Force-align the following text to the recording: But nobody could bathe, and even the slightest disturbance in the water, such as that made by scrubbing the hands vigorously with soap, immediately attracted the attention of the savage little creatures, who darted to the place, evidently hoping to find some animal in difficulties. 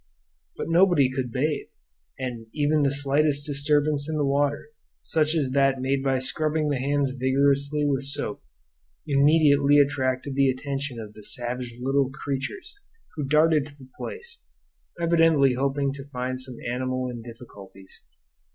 But 0.57 0.67
nobody 0.67 1.11
could 1.11 1.31
bathe, 1.31 1.67
and 2.17 2.47
even 2.55 2.81
the 2.81 2.89
slightest 2.89 3.45
disturbance 3.45 4.09
in 4.09 4.17
the 4.17 4.25
water, 4.25 4.69
such 5.03 5.35
as 5.35 5.51
that 5.51 5.79
made 5.79 6.01
by 6.01 6.17
scrubbing 6.17 6.69
the 6.69 6.79
hands 6.79 7.11
vigorously 7.11 7.85
with 7.85 8.05
soap, 8.05 8.41
immediately 9.05 9.77
attracted 9.77 10.33
the 10.33 10.49
attention 10.49 10.99
of 10.99 11.13
the 11.13 11.21
savage 11.21 11.75
little 11.79 12.09
creatures, 12.09 12.73
who 13.13 13.25
darted 13.27 13.67
to 13.67 13.77
the 13.77 13.89
place, 13.95 14.41
evidently 14.99 15.53
hoping 15.53 15.93
to 15.93 16.07
find 16.09 16.41
some 16.41 16.57
animal 16.67 17.07
in 17.07 17.21
difficulties. 17.21 18.01